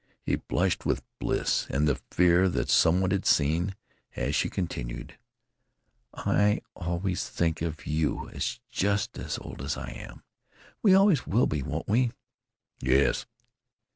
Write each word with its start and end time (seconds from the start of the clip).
He 0.23 0.35
blushed 0.35 0.83
with 0.83 1.03
bliss, 1.19 1.67
and 1.69 1.87
the 1.87 2.01
fear 2.09 2.49
that 2.49 2.71
some 2.71 3.01
one 3.01 3.11
had 3.11 3.23
seen, 3.27 3.75
as 4.15 4.33
she 4.33 4.49
continued: 4.49 5.19
"I 6.15 6.61
always 6.75 7.29
think 7.29 7.61
of 7.61 7.85
you 7.85 8.27
as 8.31 8.59
just 8.71 9.19
as 9.19 9.37
old 9.37 9.61
as 9.61 9.77
I 9.77 9.89
am. 9.91 10.23
We 10.81 10.95
always 10.95 11.27
will 11.27 11.45
be, 11.45 11.61
won't 11.61 11.87
we?" 11.87 12.09
"Yes!" 12.79 13.27